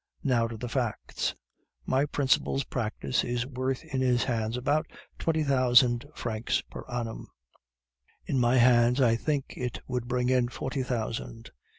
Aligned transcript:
Now 0.23 0.47
to 0.47 0.57
the 0.57 0.67
facts. 0.67 1.35
My 1.85 2.07
principal's 2.07 2.63
practice 2.63 3.23
is 3.23 3.45
worth 3.45 3.83
in 3.83 4.01
his 4.01 4.23
hands 4.23 4.57
about 4.57 4.87
twenty 5.19 5.43
thousand 5.43 6.07
francs 6.15 6.61
per 6.61 6.81
annum; 6.89 7.27
in 8.25 8.39
my 8.39 8.57
hands, 8.57 8.99
I 8.99 9.15
think 9.15 9.53
it 9.55 9.79
would 9.87 10.07
bring 10.07 10.29
in 10.29 10.47
forty 10.47 10.81
thousand. 10.81 11.51